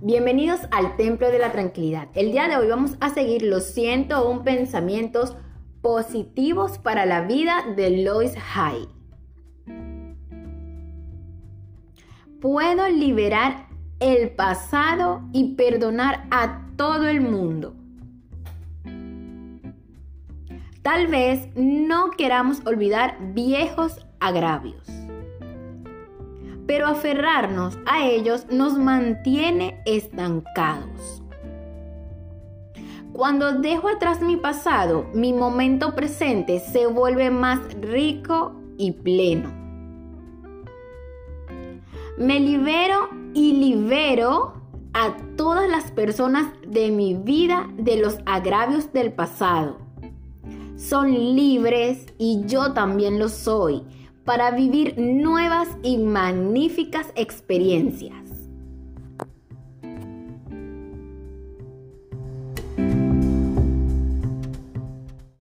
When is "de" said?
1.28-1.40, 2.46-2.56, 7.74-8.04, 46.66-46.90, 47.78-47.96